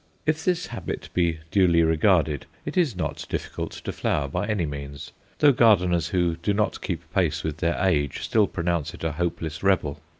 [0.25, 5.11] If this habit be duly regarded, it is not difficult to flower by any means,
[5.37, 9.61] though gardeners who do not keep pace with their age still pronounce it a hopeless
[9.61, 9.99] rebel.